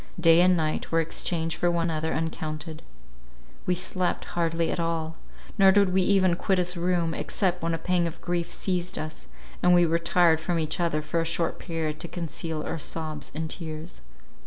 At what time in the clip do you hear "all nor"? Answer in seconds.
4.79-5.71